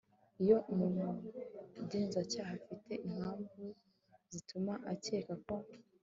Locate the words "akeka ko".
4.93-5.55